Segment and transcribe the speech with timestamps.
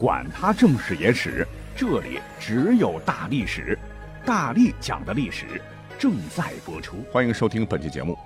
[0.00, 3.78] 管他正史野史，这里只有大历史，
[4.24, 5.60] 大力讲的历史
[5.98, 7.04] 正在播出。
[7.12, 8.18] 欢迎收听本期节目。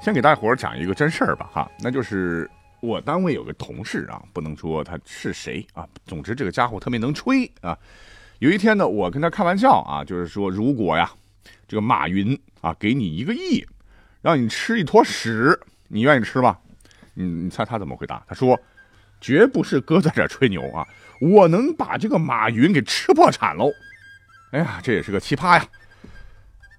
[0.00, 7.76] 先给大伙儿讲一个真事儿吧，哈，那就是我单位有个同事啊，不能说他是谁啊，总之这个家伙特别能吹啊。
[8.38, 11.10] 有一天呢，我跟他开玩笑啊，就是说如果呀，
[11.66, 13.66] 这个马云啊给你一个亿，
[14.22, 15.58] 让你吃一坨屎，
[15.88, 16.56] 你愿意吃吗？
[17.12, 18.22] 你你猜他怎么回答？
[18.28, 18.56] 他说。
[19.20, 20.86] 绝不是哥在这吹牛啊！
[21.20, 23.70] 我能把这个马云给吃破产喽！
[24.52, 25.66] 哎呀，这也是个奇葩呀！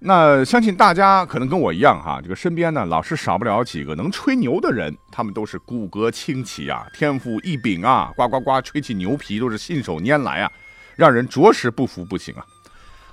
[0.00, 10.50] 那相信大家可能跟我一样哈，这个身边呢老是少不了几个能吹牛的人，他们都是骨骼清奇啊，天赋异禀啊，呱呱呱吹起牛皮都是信手拈来啊，
[10.96, 12.44] 让人着实不服不行啊！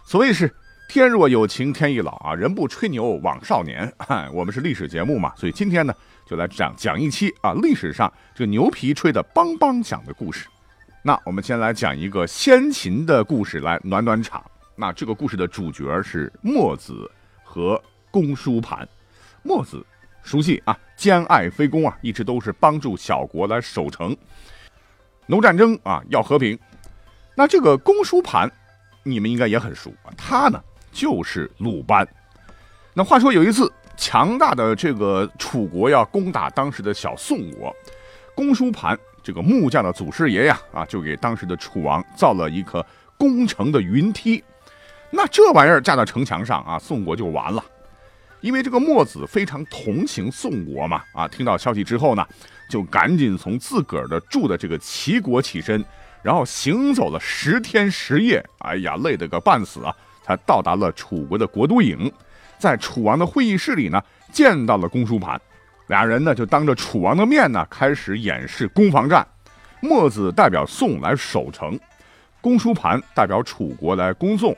[0.05, 0.49] 所谓是
[0.87, 3.93] 天若有情天亦老啊，人不吹牛枉少年。
[4.31, 5.93] 我们是历史节目嘛，所以今天呢。
[6.27, 10.45] 就来讲讲一期啊，历史上这个牛皮吹得梆梆响的故事。
[11.01, 14.43] 那我们先来讲一个先秦的故事来暖暖场。
[14.75, 17.09] 那这个故事的主角是墨子
[17.45, 18.85] 和公输盘。
[19.41, 19.83] 墨子
[20.21, 24.13] 熟悉啊，兼爱非攻啊，一直都是帮助小国来守城。
[25.27, 26.59] no 战争啊，要和平。
[27.35, 28.51] 那这个公输盘，
[29.03, 32.05] 你们应该也很熟，他呢就是鲁班。
[32.93, 33.71] 那话说有一次。
[33.97, 37.75] 强大的这个楚国要攻打当时的小宋国，
[38.35, 42.85] 公输盘这个木匠的祖师爷呀，啊，就给当时的楚王造了一颗
[43.17, 44.41] 攻城的云梯。
[45.09, 47.63] 那这玩意儿架到城墙上啊，宋国就完了。
[48.41, 52.25] 因为这个墨子非常同情宋国嘛，啊，听到消息之后呢，
[52.69, 55.83] 就赶紧从自个儿的住的这个齐国起身，
[56.21, 59.91] 然后行走了十天十夜，哎呀，累得个半死啊，
[60.23, 62.11] 才到达了楚国的国都郢。
[62.57, 65.39] 在楚王的会议室里呢，见到了公输盘，
[65.87, 69.25] 俩人呢就当着楚王的面呢开始演示攻防战。
[69.79, 71.79] 墨子代表宋来守城，
[72.41, 74.55] 公输盘代表楚国来攻宋，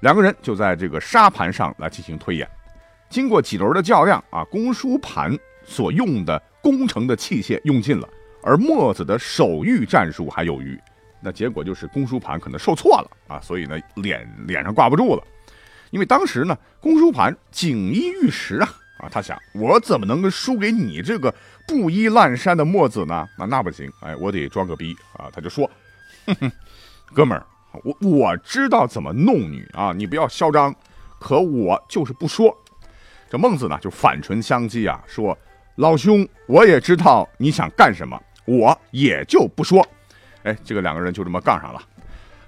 [0.00, 2.48] 两个人就在这个沙盘上来进行推演。
[3.08, 5.32] 经过几轮的较量啊，公输盘
[5.64, 8.08] 所用的攻城的器械用尽了，
[8.42, 10.76] 而墨子的守御战术还有余。
[11.20, 15.22] 那结果就是公输盘可能受挫了啊，所以呢脸脸上挂不住了。
[15.96, 18.68] 因为当时呢，公输盘锦衣玉食啊，
[18.98, 21.34] 啊，他想我怎么能输给你这个
[21.66, 23.26] 布衣烂衫的墨子呢？
[23.38, 25.30] 那那不行，哎，我得装个逼啊！
[25.32, 25.66] 他就说，
[26.26, 26.52] 哼哼，
[27.14, 27.46] 哥们儿，
[27.82, 30.74] 我我知道怎么弄你啊，你不要嚣张。
[31.18, 32.54] 可我就是不说。
[33.30, 35.36] 这孟子呢就反唇相讥啊，说
[35.76, 39.82] 老兄，我也知道你想干什么，我也就不说。
[40.42, 41.80] 哎，这个两个人就这么杠上了。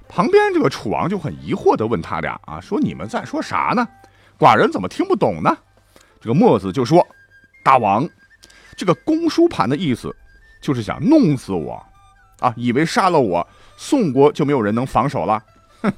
[0.09, 3.87] 旁边这个楚王就很疑惑地问他俩啊，说你们在说啥呢？
[4.39, 5.57] 寡人怎么听不懂呢？
[6.21, 7.07] 这个墨子就说
[7.63, 8.09] ：“大王，
[8.77, 10.15] 这个公输盘的意思，
[10.61, 11.85] 就是想弄死我，
[12.41, 13.47] 啊，以为杀了我，
[13.77, 15.43] 宋国就没有人能防守了。
[15.83, 15.93] 哼，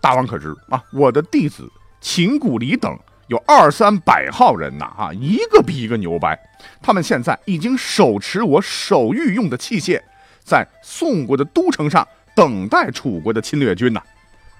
[0.00, 0.82] 大王可知啊？
[0.92, 1.70] 我的弟子
[2.00, 2.98] 秦古离等
[3.28, 6.38] 有二三百号人呐，啊，一个比一个牛掰。
[6.80, 10.00] 他们现在已经手持我手御用的器械，
[10.42, 12.06] 在宋国的都城上。”
[12.40, 14.00] 等待楚国的侵略军呐！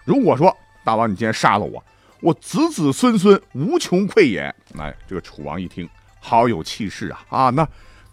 [0.04, 0.54] 如果说
[0.84, 1.82] 大王你今天杀了我，
[2.20, 4.54] 我子子孙孙无穷匮也。
[4.78, 5.88] 哎，这个楚王一听，
[6.20, 7.24] 好有气势啊！
[7.30, 7.66] 啊，那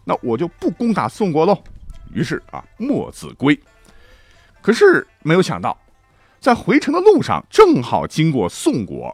[0.06, 1.62] 那我就不攻打宋国喽。
[2.14, 3.60] 于是啊，墨子归。
[4.62, 5.78] 可是没有想到，
[6.40, 9.14] 在回城的路上，正好经过宋国。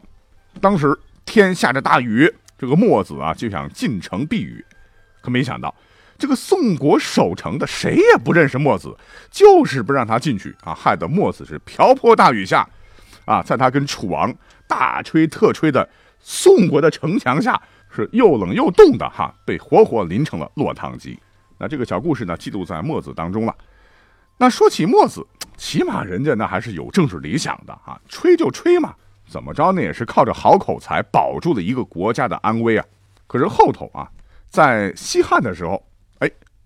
[0.60, 4.64] 当时天下着大雨，这个墨子啊就想进城避雨，
[5.20, 5.74] 可没想到。
[6.16, 8.96] 这个宋国守城的谁也不认识墨子，
[9.30, 12.66] 就是不让他进去啊，害得墨子是瓢泼大雨下，
[13.24, 14.32] 啊，在他跟楚王
[14.68, 15.86] 大吹特吹的
[16.20, 17.60] 宋国的城墙下，
[17.90, 21.18] 是又冷又冻的哈，被活活淋成了落汤鸡。
[21.58, 23.54] 那这个小故事呢，记录在墨子当中了。
[24.38, 25.26] 那说起墨子，
[25.56, 28.94] 起码人家那还是有政治理想的啊，吹就吹嘛，
[29.28, 32.84] 怎么着呢，也是靠着好口才保住了一个国家的安危啊。
[33.26, 34.08] 可是后头啊，
[34.48, 35.84] 在西汉的时候。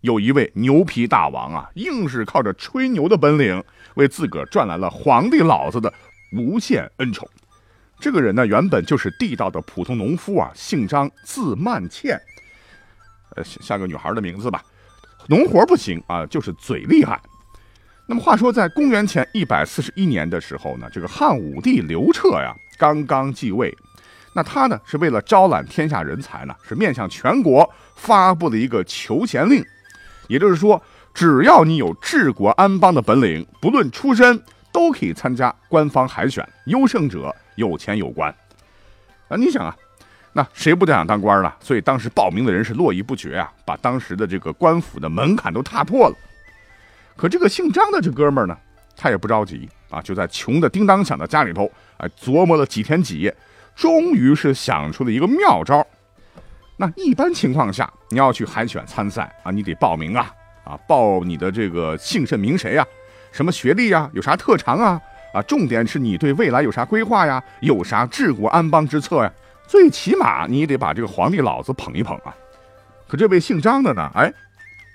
[0.02, 3.62] 有一位牛皮大王啊，硬是靠着吹牛的本领，
[3.94, 5.92] 为自个儿赚来了皇帝老子的
[6.32, 7.28] 无限恩宠。
[7.98, 12.16] 这个人呢，原本就是地道的普通农夫啊，姓张，字曼倩，
[13.34, 14.62] 呃，像个女孩的名字吧。
[15.26, 17.20] 农活不行啊，就是嘴厉害。
[18.06, 23.76] 那么话说，在公元前一百四十一年的时候呢，这个汉武帝刘彻呀，刚刚继位，
[24.32, 29.62] 那他呢，是为了招揽天下人才呢，是面向全国发布了一个求贤令。
[30.28, 30.80] 也就是说，
[31.12, 34.40] 只要你有治国安邦的本领，不论出身，
[34.70, 38.32] 都可以参加官方海选，优胜者有钱有官。
[39.28, 39.76] 啊，你想啊，
[40.32, 41.52] 那谁不想当官呢？
[41.60, 46.14] 所以当时报名的人是络绎不绝啊，把当时的这个官府的门槛都踏破了。
[47.16, 48.56] 可这个姓张的这哥们儿呢，
[48.96, 53.34] 他也不着急啊，就在穷的叮当响的家里头，哎，琢磨了几天几夜，
[53.74, 55.84] 终于是想出了一个妙招。
[56.80, 60.32] 那一般情况下，你要去海选参赛啊，你得报名啊，
[60.62, 62.86] 啊，报你的这个姓甚名谁呀，
[63.32, 65.00] 什么学历呀，有啥特长啊，
[65.34, 69.32] 啊，重点是你对未来有啥规划呀，有啥治国安邦之策呀，
[69.66, 72.32] 最起码你得把这个皇帝老子捧一捧啊。
[73.08, 74.32] 可这位姓张的呢，哎，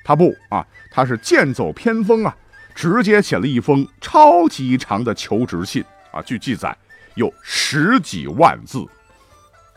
[0.05, 2.33] 他不啊，他是剑走偏锋啊，
[2.73, 5.83] 直接写了一封超级长的求职信
[6.13, 6.73] 啊，据记载
[7.15, 8.85] 有十几万字。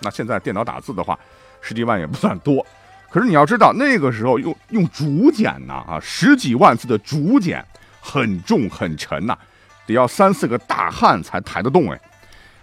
[0.03, 1.19] 那现在电脑打字的话。
[1.67, 2.65] 十几万也不算多，
[3.11, 7.65] 可是你要知道，那个时候用用竹简呢，啊，十几万字的竹简
[8.01, 9.37] 很重很沉呐，
[9.85, 12.01] 得要三四个大汉才抬得动哎。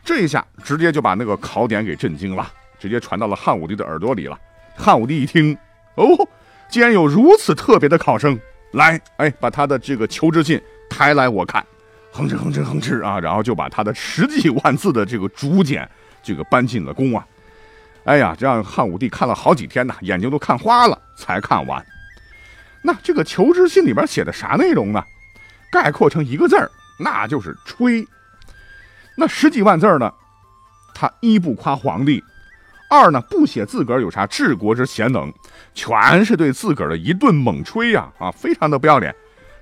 [0.05, 4.39] 这一下直接就把那个考点给震惊了，直接传到了汉武帝的耳朵里了。
[4.73, 5.53] 汉武帝一听，
[5.95, 6.05] 哦，
[6.69, 8.39] 既然有如此特别的考生，
[8.71, 11.61] 来，哎，把他的这个求职信抬来我看，
[12.13, 15.89] 哼哧哼哧哼哧啊，然后就把他的十几万字的这个竹简
[16.23, 17.27] 这个搬进了宫啊。
[18.05, 21.83] 哎呀，这让汉武帝看了好几天呐，眼睛都看花了才看完。
[22.81, 25.01] 那这个求职信里边写的啥内容呢？
[25.71, 26.69] 概括成一个字儿，
[26.99, 28.05] 那就是吹。
[29.15, 30.13] 那十几万字呢，
[30.93, 32.21] 他一不夸皇帝，
[32.89, 35.33] 二呢不写自个儿有啥治国之贤能，
[35.73, 38.11] 全是对自个儿的一顿猛吹呀！
[38.19, 39.15] 啊，非常的不要脸。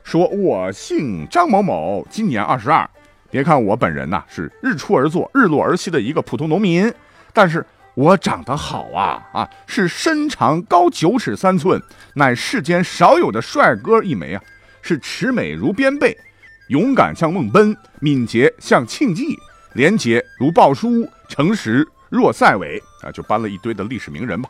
[0.04, 2.90] 说我姓张某某，今年二十二。
[3.30, 6.92] 别看我本人呐是日出而作、日落而息的一个普通农民，
[7.34, 7.64] 但是。
[8.02, 11.80] 我长得好啊啊，是身长高九尺三寸，
[12.16, 14.42] 乃世间少有的帅哥一枚啊！
[14.82, 16.18] 是齿美如边贝，
[16.70, 19.38] 勇敢像孟奔，敏捷像庆忌，
[19.74, 23.12] 廉洁如鲍叔，诚实若赛伟啊！
[23.12, 24.50] 就搬了一堆的历史名人吧。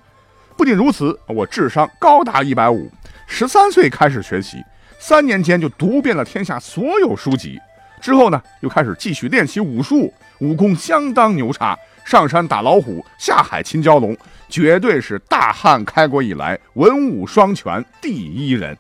[0.55, 2.89] 不仅如此，我智商高达一百五，
[3.27, 4.63] 十三岁开始学习，
[4.97, 7.59] 三年间就读遍了天下所有书籍，
[8.01, 11.77] 之后呢，又开始继续练习武术，武功相当牛叉。
[12.11, 14.13] 上山打老虎，下海擒蛟龙，
[14.49, 18.77] 绝对是大汉开国以来文武双全第一人。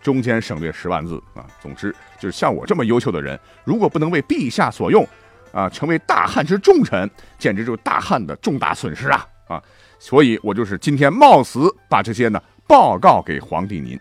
[0.00, 1.44] 中间省略十万字啊。
[1.60, 5.06] 总之，就是像我这么优秀的人，如果不能为陛下所用，
[5.52, 9.62] 啊，成为大汉之重臣，简直就是大汉的重大损失啊啊！
[9.98, 14.00] 所以我就是今天冒死把这些呢报告给皇帝您。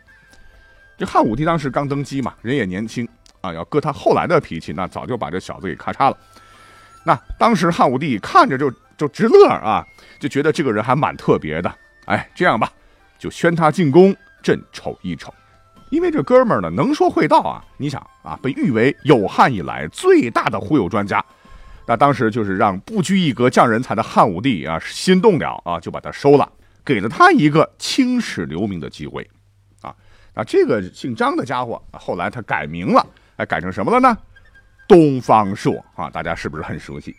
[0.98, 3.06] 这汉武帝当时刚登基嘛，人也年轻
[3.42, 6.18] 啊，要搁他后来的脾气，那早就把这小子给咔嚓了。
[7.06, 9.86] 那当时汉武帝看着就就直乐啊，
[10.20, 11.74] 就觉得这个人还蛮特别的。
[12.06, 12.72] 哎，这样吧，
[13.18, 15.34] 就宣他进宫，朕瞅一瞅。
[15.90, 21.24] 因为这哥们儿呢能说会道啊，你想啊，被誉为有汉以来最大的忽悠专家。
[21.88, 26.48] 那当时就是让不拘一格降人才的汉武帝啊心动了啊，就把他收了，
[26.86, 29.28] 给了他一个青史留名的机会。
[29.82, 29.96] 啊，
[30.36, 33.04] 那这个姓张的家伙后来他改名了，
[33.38, 34.16] 哎，改成什么了呢？
[34.90, 37.16] 东方朔啊，大家是不是很熟悉？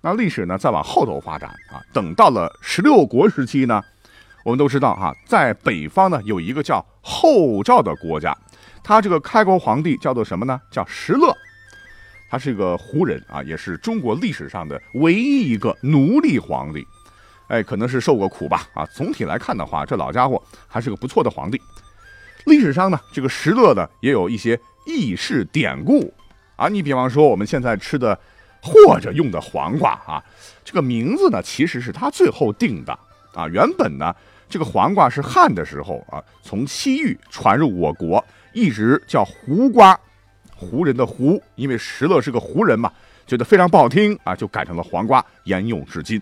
[0.00, 3.82] 那历史呢，再往后头发展啊，等到了十六国时期呢，
[4.44, 8.32] 我们都知道哈，在北方呢有一个叫后赵的国家，
[8.84, 10.60] 他这个开国皇帝叫做什么呢？
[10.70, 11.36] 叫石勒，
[12.30, 16.86] 他是一个胡人啊，也是中国历史上的唯一一个奴隶皇帝。
[17.48, 18.86] 哎，可能是受过苦吧啊。
[18.86, 21.60] 总体来看的话，这老家伙还是个不错的皇帝。
[22.46, 26.14] 历史上呢，这个石勒呢也有一些轶事典故。
[26.56, 28.18] 啊，你比方说我们现在吃的
[28.62, 30.22] 或者用的黄瓜啊，
[30.64, 32.98] 这个名字呢其实是他最后定的
[33.34, 33.46] 啊。
[33.48, 34.14] 原本呢，
[34.48, 39.98] 这个黄瓜是汉的时候啊，从西域传入我国，一直叫胡瓜，
[40.54, 42.90] 胡人的胡，因为石勒是个胡人嘛，
[43.26, 46.20] 觉得非常不好听啊，就改成了黄瓜，沿用至今。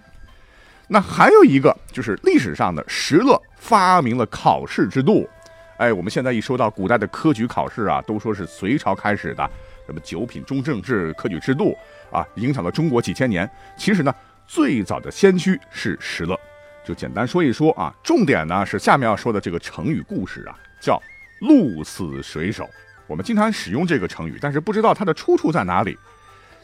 [0.88, 5.28] 那还有一个就是历史上的石勒发明了考试制度，
[5.76, 9.48] 哎，我们现在一说到古代的科举考试啊，都说是隋朝开始的。
[9.86, 11.76] 什么九品中正制科举制度
[12.10, 13.48] 啊，影响了中国几千年。
[13.76, 14.14] 其实呢，
[14.46, 16.38] 最早的先驱是石勒。
[16.84, 21.00] 就简单说一说啊，重点呢是下面要说的这个成语故事啊，叫
[21.40, 22.68] “鹿死水手”。
[23.06, 25.96] 我们经常使用这个成语，但是不知道它的出处在哪里。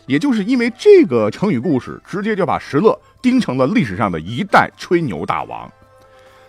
[0.06, 5.70] 也就是因为这个成语故事，直接就把石勒盯成了历史上的一代吹牛大王。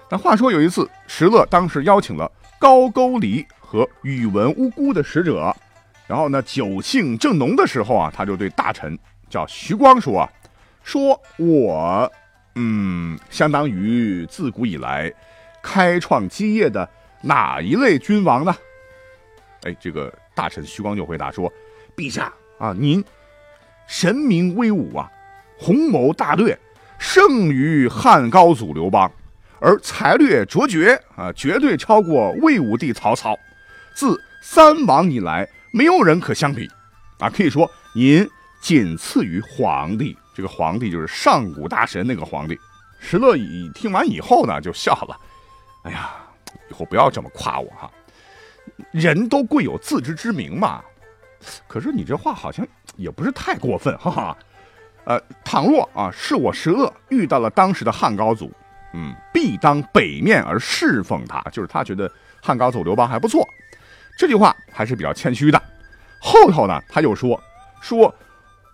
[0.10, 5.56] 那话说有一次，石勒当时邀请了高句丽和宇文乌孤的使者。
[6.10, 8.98] 然后呢，酒兴正浓的时候啊，他就对大臣
[9.30, 10.28] 叫徐光说
[10.84, 12.12] ：“说我，
[12.56, 15.14] 嗯，相当于自古以来
[15.62, 16.90] 开创基业的
[17.22, 18.56] 哪一类君王呢？”
[19.62, 21.54] 哎，这个大臣徐光就回答说
[21.96, 23.06] ：“陛下啊，您
[23.86, 25.12] 神明威武啊，
[25.60, 26.58] 宏谋大略，
[26.98, 29.12] 胜于汉高祖刘邦，
[29.60, 33.38] 而才略卓绝啊，绝对超过魏武帝曹操。
[33.94, 36.68] 自三王以来没有人可相比，
[37.20, 38.28] 啊，可以说您
[38.62, 40.18] 仅次于皇帝。
[40.34, 42.58] 这个皇帝就是上古大神那个皇帝。
[43.00, 45.18] 石勒以听完以后呢，就笑了。
[45.84, 46.12] 哎呀，
[46.70, 47.92] 以后不要这么夸我哈，
[48.92, 50.82] 人都贵有自知之明嘛。
[51.68, 54.38] 可是你这话好像也不是太过分，哈哈。
[55.06, 58.52] 呃，倘若啊是我石勒遇到了当时的汉高祖，
[58.94, 62.12] 嗯，必当北面而侍奉他，就是他觉得
[62.42, 63.48] 汉高祖刘邦还不错。
[64.20, 65.62] 这句话还是比较谦虚的。
[66.20, 67.42] 后头呢，他又说
[67.80, 68.14] 说，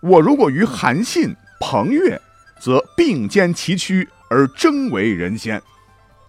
[0.00, 2.20] 我如果与韩信、彭越，
[2.58, 5.62] 则并肩齐驱而争为人先，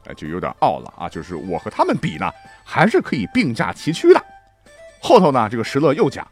[0.05, 1.09] 哎，就有点傲了啊。
[1.09, 2.31] 就是我和他们比呢，
[2.63, 4.23] 还是可以并驾齐驱的。
[5.01, 6.27] 后头呢，这个石勒又讲，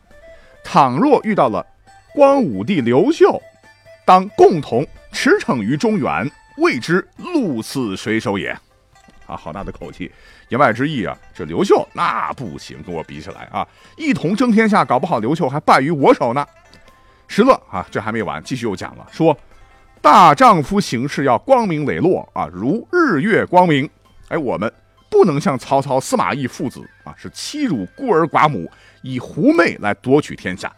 [0.63, 1.65] 倘若遇到了
[2.13, 3.41] 光武帝刘秀。
[4.05, 8.55] 当共同驰骋于中原，谓之鹿死谁手也。
[9.25, 10.11] 啊，好大的口气！
[10.49, 16.45] 言外之意啊，这刘秀那不行，跟我比起来啊，一同争天下，搞不好刘秀还败于我手呢。
[17.27, 19.35] 石勒啊，这还没完，继续又讲了，说
[20.01, 23.89] 大丈夫行事要光明磊落啊，如日月光明。
[24.27, 24.71] 哎，我们
[25.09, 28.69] 不能像曹操、司马懿父子啊，是欺辱孤儿寡母，
[29.01, 30.71] 以狐媚来夺取天下。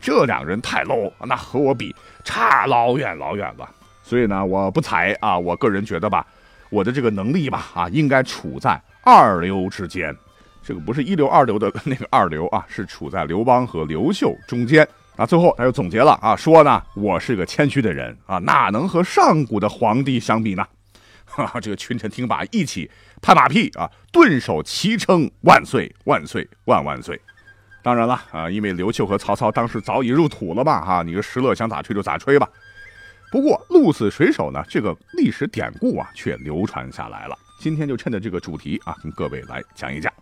[0.00, 1.94] 这两人太 low，那和我比
[2.24, 3.68] 差老远老远了。
[4.02, 6.26] 所以呢，我不才啊，我个人觉得吧，
[6.70, 10.16] 我的这个能力吧啊，应该处在二流之间。
[10.62, 14.86] 这个不是一流二流的那个二流啊，是处在刘邦和刘秀中间。
[15.16, 20.66] 啊，最后他又总结了啊，说呢，我是个谦虚的人啊，哪能和上古的皇帝相比呢？
[21.24, 22.90] 哈哈，这个群臣听罢一起
[23.22, 27.20] 拍马屁啊，顿首齐称万岁万岁万万岁。
[27.82, 32.48] 当然了啊，因为刘秀和曹操当时早已入土了嘛，哈，你个石勒想咋吹就咋吹吧。
[33.30, 37.38] 不过鹿死水手呢，这个历史典故啊，却流传下来了。
[37.58, 40.12] 今天就趁着这个主题啊，跟各位来讲一讲。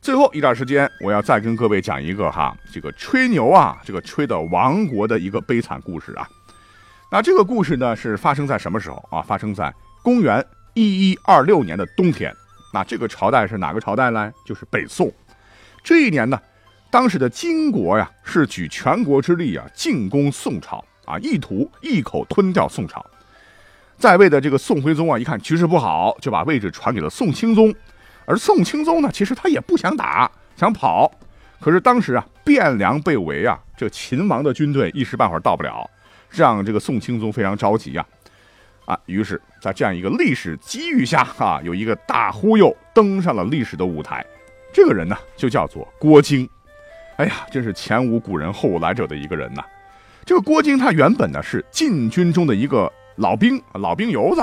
[0.00, 6.28] 最后一段时间，我要再跟各位讲一个哈，这个吹牛啊，这个吹的亡国的一个悲惨故事啊。
[7.10, 9.22] 那这个故事呢，是发生在什么时候啊？
[9.22, 9.72] 发生在
[10.02, 12.34] 公元一一二六年的冬天。
[12.72, 14.32] 那这个朝代是哪个朝代呢？
[14.46, 15.12] 就是北宋。
[15.84, 16.40] 这一年呢，
[16.90, 23.04] 当时的金国呀是举全国之力啊进攻宋朝啊，意图一口吞掉宋朝。
[24.02, 27.72] 在位的这个宋徽宗啊，一看局势不好，就把位置传给了宋钦宗。
[28.24, 31.08] 而宋钦宗呢，其实他也不想打，想跑。
[31.60, 35.88] 可是当时啊，汴梁被围啊，这秦王的军队一时半会儿到不了，
[36.30, 38.04] 让这个宋钦宗非常着急呀。
[38.86, 44.26] 啊，于是，在这样一个历史机遇下啊，有一个大忽悠登上了历史的舞台。
[44.72, 46.48] 这个人呢，就叫做郭京。
[47.18, 49.62] 哎呀，真是前无古人后无来者的一个人呐。
[50.24, 52.92] 这个郭京他原本呢是禁军中的一个
[53.22, 54.42] 老兵，老兵油子，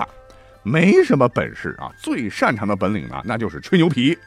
[0.64, 1.92] 没什么本事啊。
[2.02, 4.18] 最擅长的本领呢，那就是吹牛皮。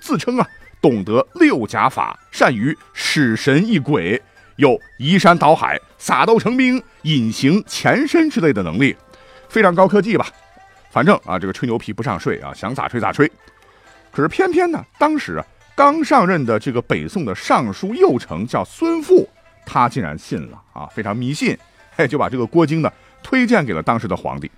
[0.00, 0.46] 自称啊，
[0.80, 4.22] 懂得六甲法，善于使神役鬼，
[4.54, 8.96] 有移山倒海、撒豆成兵、隐形潜身之类的能力，
[9.48, 10.28] 非常高科技吧。
[10.92, 13.28] 反正啊，这个吹牛皮不上税啊，想咋吹咋吹。
[14.12, 19.28] 可是偏偏呢，当时啊刚上任的这个北宋的尚书右丞叫孙富，
[19.66, 21.58] 他竟然信了啊，非常迷信，
[21.96, 22.92] 嘿，就把这个郭京呢
[23.28, 24.50] 推荐给了当时的皇帝。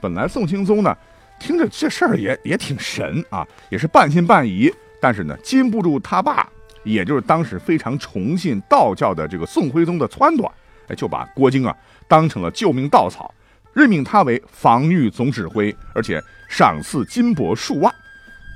[0.00, 0.96] 本来宋钦宗呢
[1.40, 6.48] 听着这事儿也也挺神啊，也是半信半疑，但是呢禁不住他爸，
[6.84, 10.48] 也就是当时非常崇信道教的这个宋徽宗的撺掇，
[10.86, 11.76] 哎，就把郭靖啊
[12.06, 13.34] 当成了救命稻草，
[13.72, 17.92] 任命他为防御总指挥，而且赏赐金帛数万。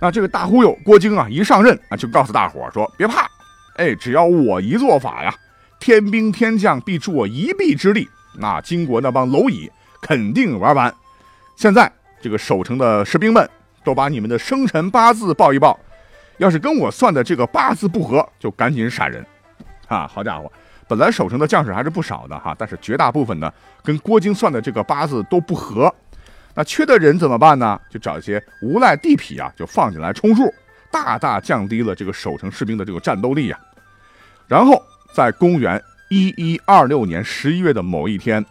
[0.00, 3.28] 那这个大忽悠郭靖啊，一上任啊，就告诉大伙说：“别怕，
[3.78, 5.34] 哎，只要我一做法呀，
[5.80, 8.08] 天兵天将必助我一臂之力。
[8.34, 9.70] 那金国那帮蝼蚁
[10.00, 10.92] 肯定玩完。
[11.56, 13.48] 现在这个守城的士兵们
[13.84, 15.78] 都把你们的生辰八字报一报，
[16.36, 19.24] 要是跟我算的这个八字不合，就赶紧闪人。
[19.88, 20.52] 啊，好家伙，
[20.86, 25.92] 本来守城的将士还是不少的哈，但是绝大部分呢，跟郭京算的这个八字都不合。”
[26.54, 27.80] 那缺的人怎么办呢？
[27.88, 30.52] 就找一些无赖地痞啊，就放进来充数，
[30.90, 33.60] 大大降低了这个守城士兵的这个战斗力啊。
[34.48, 34.82] 然后
[35.12, 38.44] 在公元一一二六年十一月的某一天，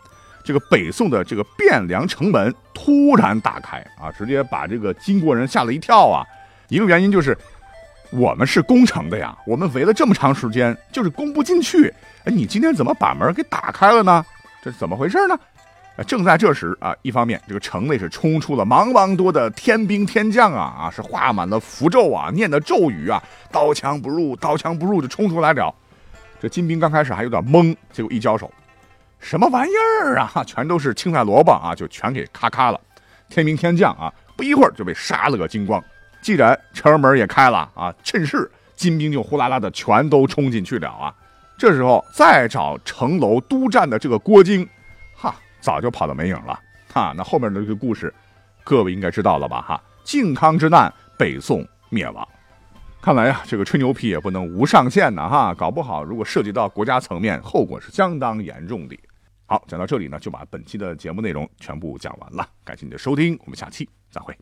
[0.43, 6.25] 这个北宋的这个汴梁城门突然打开啊，直接把这个金国人吓了一跳啊。
[6.69, 7.37] 一个原因就是
[8.11, 11.93] 我们是攻城的呀，我们围了这么长时间，就是攻不进去。
[12.25, 14.25] 哎，你今天怎么把门给打开了呢？
[14.61, 15.37] 这是怎么回事呢？
[16.05, 23.19] 正在这时啊，一方面这个城内是冲出了茫茫多的天兵天将啊啊，是画满了符咒啊，念的咒语啊，
[23.51, 25.73] 刀枪不入，刀枪不入就冲出来了。
[26.39, 28.51] 这金兵刚开始还有点懵，结果一交手，
[29.19, 29.71] 什么玩意
[30.03, 30.31] 儿啊？
[30.45, 32.79] 全都是青菜萝卜啊，就全给咔咔了。
[33.29, 35.83] 天兵天将啊，不一会儿就被杀了个精光。
[36.21, 41.13] 既然城门也开了啊，趁势金兵就呼啦啦的全都冲进去了啊。
[41.57, 44.67] 这时候再找城楼督战的这个郭靖，
[45.15, 46.59] 哈，早就跑到没影了。
[46.93, 48.13] 哈，那后面的这个故事，
[48.63, 49.61] 各位应该知道了吧？
[49.61, 52.27] 哈，靖康之难，北宋灭亡。
[53.07, 55.29] 看来呀，这个吹牛皮也不能无上限呢。
[55.29, 58.99] 哈，搞不好如果涉及到国家层面，后果是相当严重的。
[59.45, 62.45] 好，讲到这里呢，就把本期的节目内容全部讲完了。
[62.65, 64.37] 感谢你的收听，我们下期再会。